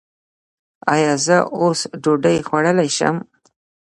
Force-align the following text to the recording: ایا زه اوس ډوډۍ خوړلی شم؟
ایا 0.93 1.13
زه 1.25 1.37
اوس 1.59 1.79
ډوډۍ 2.03 2.37
خوړلی 2.47 2.89
شم؟ 2.97 3.15